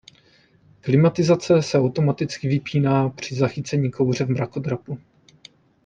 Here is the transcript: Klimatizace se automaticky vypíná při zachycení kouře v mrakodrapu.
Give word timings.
Klimatizace 0.81 1.61
se 1.61 1.77
automaticky 1.79 2.47
vypíná 2.47 3.09
při 3.09 3.35
zachycení 3.35 3.91
kouře 3.91 4.25
v 4.25 4.29
mrakodrapu. 4.29 4.99